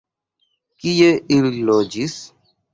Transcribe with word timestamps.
Kie 0.83 1.11
ili 1.37 1.63
loĝis? 1.71 2.19